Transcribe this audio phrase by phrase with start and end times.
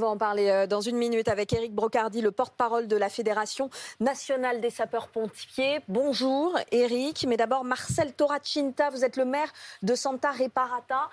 [0.00, 3.68] va en parler euh, dans une minute avec Éric Brocardi, le porte-parole de la Fédération
[4.00, 5.80] nationale des sapeurs-pompiers.
[5.88, 9.52] Bonjour Éric, mais d'abord Marcel Toracinta, vous êtes le maire
[9.82, 11.10] de Santa Reparata.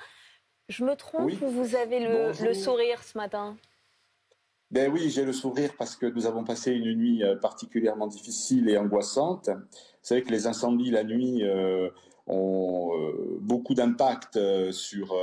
[0.70, 3.58] Je me trompe ou vous avez le, sourire ce matin?
[4.72, 8.70] Ben oui, j'ai le sourire parce que nous avons passé une nuit euh, particulièrement difficile
[8.70, 9.50] et angoissante.
[9.50, 11.90] Vous savez que les incendies la nuit euh,
[12.26, 12.92] ont
[13.40, 14.38] beaucoup d'impact
[14.72, 15.16] sur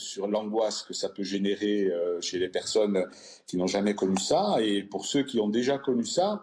[0.00, 3.06] sur l'angoisse que ça peut générer euh, chez les personnes
[3.46, 4.56] qui n'ont jamais connu ça.
[4.60, 6.42] Et pour ceux qui ont déjà connu ça,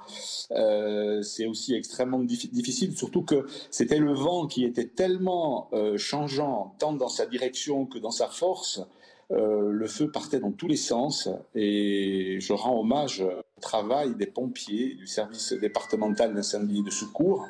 [0.51, 6.75] euh, c'est aussi extrêmement difficile, surtout que c'était le vent qui était tellement euh, changeant,
[6.79, 8.81] tant dans sa direction que dans sa force.
[9.29, 14.95] Le feu partait dans tous les sens et je rends hommage au travail des pompiers,
[14.95, 17.45] du service départemental d'incendie et de secours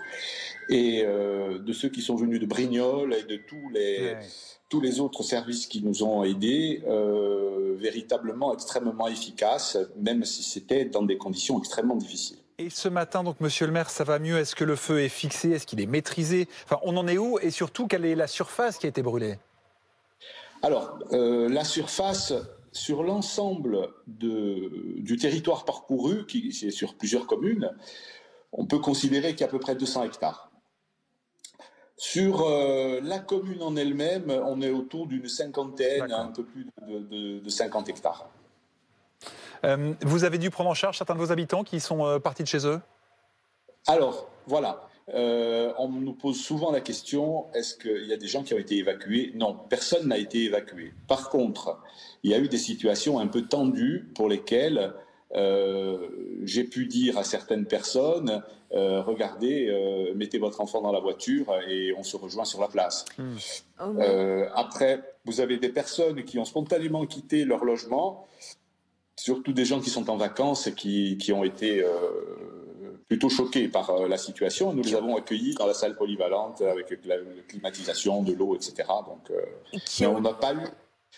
[0.70, 4.16] et de ceux qui sont venus de Brignoles et de tous les,
[4.70, 10.86] tous les autres services qui nous ont aidés, euh, véritablement extrêmement efficaces, même si c'était
[10.86, 12.38] dans des conditions extrêmement difficiles.
[12.58, 14.38] Et ce matin, donc, Monsieur le maire, ça va mieux?
[14.38, 15.52] Est-ce que le feu est fixé?
[15.52, 16.48] Est-ce qu'il est maîtrisé?
[16.66, 17.38] Enfin, on en est où?
[17.40, 19.36] Et surtout, quelle est la surface qui a été brûlée?
[20.62, 22.34] Alors, euh, la surface
[22.72, 27.72] sur l'ensemble du territoire parcouru, qui est sur plusieurs communes,
[28.52, 30.52] on peut considérer qu'il y a à peu près 200 hectares.
[31.96, 37.50] Sur euh, la commune en elle-même, on est autour d'une cinquantaine, un peu plus de,
[37.50, 38.30] 50 hectares.
[39.66, 42.48] Euh, vous avez dû prendre en charge certains de vos habitants qui sont partis de
[42.48, 42.80] chez eux?
[43.88, 44.88] Alors, voilà.
[45.14, 48.78] On nous pose souvent la question est-ce qu'il y a des gens qui ont été
[48.78, 49.32] évacués?
[49.36, 50.94] Non, personne n'a été évacué.
[51.08, 51.80] Par contre,
[52.24, 54.94] il y a eu des situations un peu tendues pour lesquelles
[55.36, 56.08] euh,
[56.44, 61.54] j'ai pu dire à certaines personnes, euh, regardez, euh, mettez votre enfant dans la voiture
[61.68, 63.06] et on se rejoint sur la place.
[63.18, 63.36] Hmm.
[63.82, 64.02] Oh
[64.56, 68.26] après, vous avez des personnes qui ont spontanément quitté leur logement,
[69.18, 71.84] surtout des gens qui sont en vacances et qui, qui ont été
[73.08, 74.74] plutôt choqués par la situation.
[74.74, 77.16] Nous les avons accueillis dans la salle polyvalente avec la,
[77.48, 78.88] climatisation, de l'eau, etc.
[79.06, 79.32] Donc,
[80.00, 80.68] mais on n'a pas eu.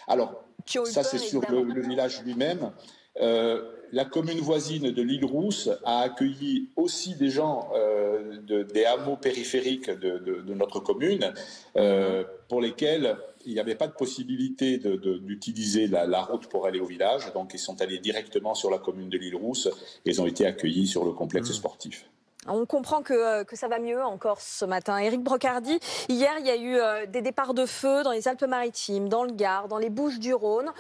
[0.08, 0.44] Alors,
[0.86, 2.72] ça c'est sur le, village lui-même.
[3.22, 3.62] Euh,
[3.92, 9.90] la commune voisine de l'île Rousse a accueilli aussi des gens euh, des hameaux périphériques
[9.90, 11.34] de, notre commune
[11.76, 13.18] euh, pour lesquels
[13.50, 17.34] il n'y avait pas de possibilité d'utiliser la, route pour aller au village.
[17.34, 19.68] Donc ils sont allés directement sur la commune de l'île Rousse
[20.06, 21.54] et ils ont été accueillis sur le complexe mmh.
[21.54, 22.06] sportif.
[22.48, 24.98] On comprend que, que, ça va mieux encore ce matin.
[24.98, 25.78] Éric Brocardi,
[26.08, 26.56] hier, il y a
[27.04, 30.72] eu des départs de feu dans les Alpes-Maritimes, dans le Gard, dans les Bouches-du-Rhône.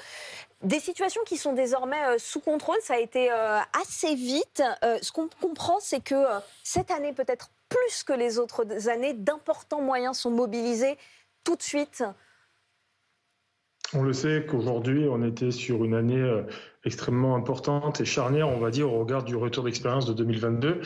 [0.63, 4.61] Des situations qui sont désormais euh, sous contrôle, ça a été euh, assez vite.
[4.83, 6.25] Euh, ce qu'on comprend, c'est que
[6.63, 10.97] cette année, peut-être plus que les autres années, d'importants moyens sont mobilisés
[11.45, 12.03] tout de suite.
[13.93, 16.43] On le sait qu'aujourd'hui, on était sur une année
[16.85, 20.81] extrêmement importante et charnière, on va dire, au regard du retour d'expérience de 2022.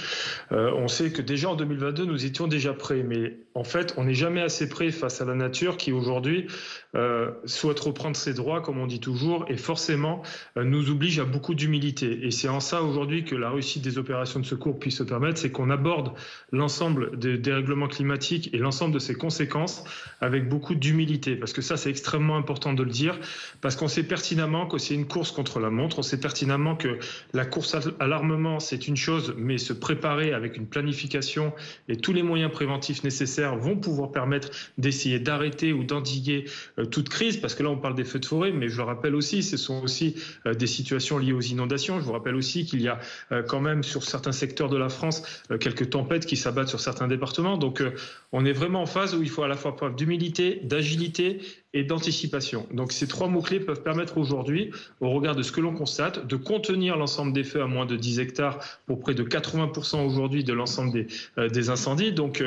[0.51, 4.15] on sait que déjà en 2022, nous étions déjà prêts, mais en fait, on n'est
[4.15, 6.47] jamais assez prêt face à la nature qui aujourd'hui
[6.95, 10.23] euh, souhaite reprendre ses droits, comme on dit toujours, et forcément
[10.57, 12.25] euh, nous oblige à beaucoup d'humilité.
[12.25, 15.39] Et c'est en ça aujourd'hui que la réussite des opérations de secours puisse se permettre,
[15.39, 16.13] c'est qu'on aborde
[16.51, 19.83] l'ensemble des dérèglements climatiques et l'ensemble de ses conséquences
[20.19, 21.35] avec beaucoup d'humilité.
[21.35, 23.19] Parce que ça, c'est extrêmement important de le dire,
[23.61, 26.99] parce qu'on sait pertinemment que c'est une course contre la montre, on sait pertinemment que
[27.33, 31.53] la course à l'armement, c'est une chose, mais se préparer avec une planification
[31.88, 36.45] et tous les moyens préventifs nécessaires vont pouvoir permettre d'essayer d'arrêter ou d'endiguer
[36.79, 38.83] euh, toute crise, parce que là on parle des feux de forêt, mais je le
[38.83, 42.00] rappelle aussi, ce sont aussi euh, des situations liées aux inondations.
[42.00, 43.00] Je vous rappelle aussi qu'il y a
[43.31, 45.23] euh, quand même sur certains secteurs de la France
[45.59, 47.57] quelques tempêtes qui s'abattent sur certains départements.
[47.57, 47.83] Donc
[48.31, 51.41] on est vraiment en phase où il faut à la fois preuve d'humilité, d'agilité
[51.73, 52.67] et d'anticipation.
[52.72, 56.35] Donc ces trois mots-clés peuvent permettre aujourd'hui, au regard de ce que l'on constate, de
[56.35, 60.53] contenir l'ensemble des feux à moins de 10 hectares pour près de 80% aujourd'hui de
[60.53, 61.07] l'ensemble des,
[61.50, 62.12] des incendies.
[62.12, 62.44] Donc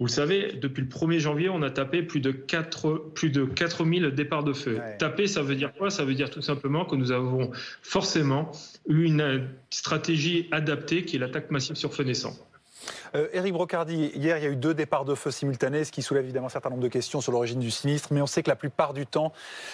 [0.00, 3.44] vous le savez, depuis le 1er janvier, on a tapé plus de 4, plus de
[3.44, 4.78] 4000 départs de feu.
[5.00, 5.90] Taper, ça veut dire quoi?
[5.90, 7.50] Ça veut dire tout simplement que nous avons
[7.82, 8.52] forcément
[8.88, 12.36] eu une stratégie adaptée qui est l'attaque massive sur feu naissant.
[13.14, 16.02] Euh, Éric Brocardi, hier, il y a eu deux départs de feu simultanés, ce qui
[16.02, 18.12] soulève évidemment un certain nombre de questions sur l'origine du sinistre.
[18.12, 19.32] Mais on sait que la plupart du temps,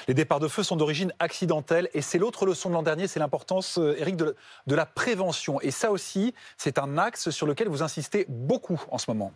[0.08, 1.88] les départs de feu sont d'origine accidentelle.
[1.94, 5.60] Et c'est l'autre leçon de l'an dernier, c'est l'importance, euh, Éric, de, de la prévention.
[5.60, 9.32] Et ça aussi, c'est un axe sur lequel vous insistez beaucoup en ce moment.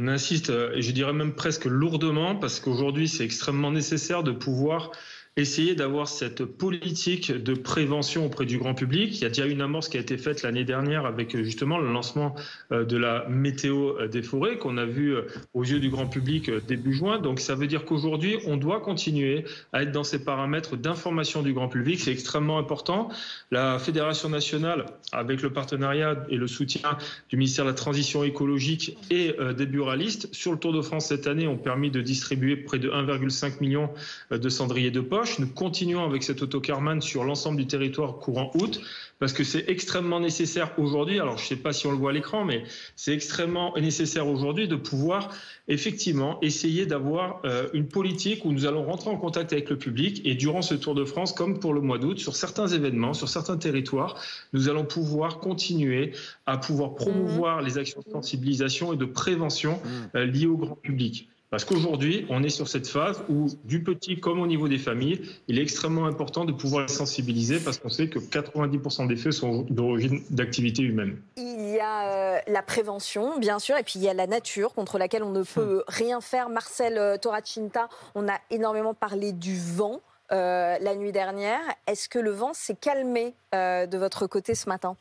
[0.00, 4.30] On insiste, euh, et je dirais même presque lourdement, parce qu'aujourd'hui, c'est extrêmement nécessaire de
[4.30, 4.92] pouvoir
[5.38, 9.16] essayer d'avoir cette politique de prévention auprès du grand public.
[9.16, 11.92] Il y a déjà une amorce qui a été faite l'année dernière avec justement le
[11.92, 12.34] lancement
[12.70, 15.14] de la météo des forêts qu'on a vu
[15.54, 17.20] aux yeux du grand public début juin.
[17.20, 21.52] Donc ça veut dire qu'aujourd'hui, on doit continuer à être dans ces paramètres d'information du
[21.52, 22.00] grand public.
[22.00, 23.08] C'est extrêmement important.
[23.52, 26.98] La Fédération nationale, avec le partenariat et le soutien
[27.28, 31.28] du ministère de la Transition écologique et des buralistes, sur le Tour de France cette
[31.28, 33.88] année, ont permis de distribuer près de 1,5 million
[34.32, 35.27] de cendriers de poche.
[35.38, 38.80] Nous continuons avec cet autocarman sur l'ensemble du territoire courant août
[39.18, 41.18] parce que c'est extrêmement nécessaire aujourd'hui.
[41.18, 42.62] Alors, je ne sais pas si on le voit à l'écran, mais
[42.94, 45.30] c'est extrêmement nécessaire aujourd'hui de pouvoir
[45.66, 50.22] effectivement essayer d'avoir euh, une politique où nous allons rentrer en contact avec le public
[50.24, 53.28] et durant ce Tour de France, comme pour le mois d'août, sur certains événements, sur
[53.28, 54.20] certains territoires,
[54.52, 56.12] nous allons pouvoir continuer
[56.46, 60.16] à pouvoir promouvoir les actions de sensibilisation et de prévention mmh.
[60.16, 61.28] euh, liées au grand public.
[61.50, 65.22] Parce qu'aujourd'hui, on est sur cette phase où, du petit comme au niveau des familles,
[65.48, 69.32] il est extrêmement important de pouvoir les sensibiliser parce qu'on sait que 90% des faits
[69.32, 71.16] sont d'origine d'activité humaine.
[71.38, 74.74] Il y a euh, la prévention, bien sûr, et puis il y a la nature
[74.74, 76.50] contre laquelle on ne peut rien faire.
[76.50, 80.00] Marcel euh, Toracinta, on a énormément parlé du vent.
[80.30, 81.62] Euh, la nuit dernière.
[81.86, 84.94] Est-ce que le vent s'est calmé de votre côté ce matin?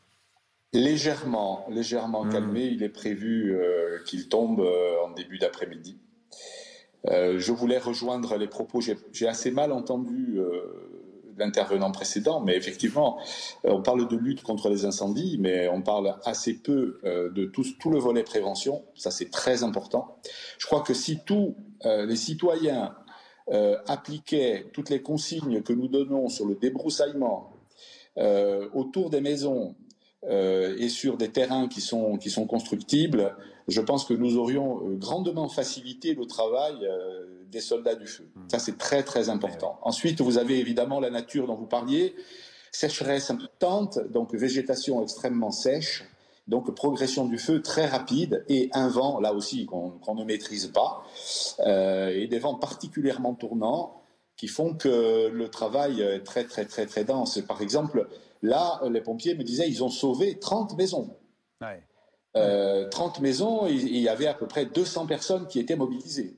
[0.72, 2.32] Légèrement, légèrement hmm.
[2.32, 2.64] calmé.
[2.68, 3.54] Il est prévu
[4.06, 6.00] qu'il tombe en début d'après-midi.
[7.06, 8.82] Euh, je voulais rejoindre les propos.
[8.82, 10.62] J'ai assez mal entendu euh,
[11.38, 13.20] l'intervenant précédent, mais effectivement,
[13.66, 17.66] euh, on parle de lutte contre les incendies, mais on parle assez peu de tout,
[17.80, 18.84] tout, le volet prévention.
[18.96, 20.18] Ça, c'est très important.
[20.58, 22.96] Je crois que si tous les citoyens
[23.88, 27.54] appliquaient toutes les consignes que nous donnons sur le débroussaillement
[28.74, 29.76] autour des maisons
[30.24, 33.36] et sur des terrains qui sont, qui sont constructibles,
[33.68, 38.28] je pense que nous aurions euh, grandement facilité le travail euh, des soldats du feu.
[38.36, 38.50] Hmm.
[38.50, 39.78] Ça, c'est très, très important.
[39.82, 42.16] Ensuite, vous avez évidemment la nature dont vous parliez,
[42.72, 46.06] sécheresse importante, donc végétation extrêmement sèche,
[46.48, 51.04] donc progression du feu très rapide et un vent, là aussi, qu'on ne maîtrise pas,
[51.60, 54.02] euh, et des vents particulièrement tournants
[54.38, 57.40] qui font que le travail est très, très, très, très dense.
[57.48, 58.08] Par exemple,
[58.42, 61.18] là, les pompiers me disaient, ils ont sauvé 30 maisons.
[61.60, 61.84] Ouais.
[62.92, 66.38] 30 euh, maisons, il y avait à peu près 200 personnes qui étaient mobilisées.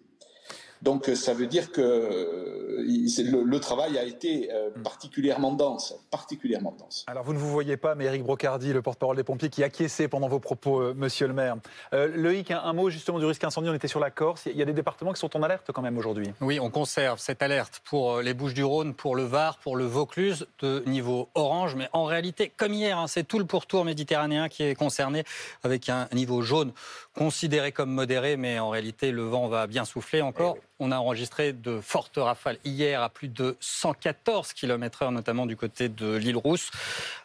[0.82, 4.82] Donc euh, ça veut dire que euh, le, travail a été hmm.
[4.82, 7.04] particulièrement dense, particulièrement dense.
[7.08, 10.08] Alors vous ne vous voyez pas, mais Eric Brocardi, le porte-parole des pompiers, qui acquiesçait
[10.08, 11.58] pendant vos propos, Monsieur le Maire.
[11.92, 13.70] Loïc, un, mot justement du risque incendie.
[13.70, 14.46] On était sur la Corse.
[14.46, 16.28] Il y a des départements qui sont en alerte quand même aujourd'hui.
[16.42, 20.84] Oui, on conserve cette alerte pour les Bouches-du-Rhône, pour le Var, pour le Vaucluse, de
[20.86, 21.76] niveau orange.
[21.76, 25.24] Mais en réalité, comme hier, hein, c'est tout le pourtour méditerranéen qui est concerné
[25.64, 26.72] avec un niveau jaune
[27.14, 30.56] considéré comme modéré, mais en réalité, le vent va bien souffler encore.
[30.58, 35.58] Eh On a enregistré de fortes rafales hier à plus de 114 km/h, notamment du
[35.58, 36.72] côté de l'île Rousse.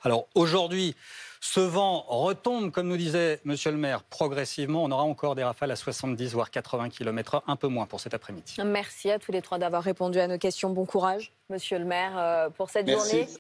[0.03, 0.97] Alors aujourd'hui,
[1.47, 4.83] ce vent retombe, comme nous disait Monsieur le maire, progressivement.
[4.83, 8.15] On aura encore des rafales à 70 voire 80 km/h, un peu moins pour cet
[8.15, 8.57] après-midi.
[8.65, 10.71] Merci à tous les trois d'avoir répondu à nos questions.
[10.71, 13.29] Bon courage, Monsieur le maire, euh, pour cette journée.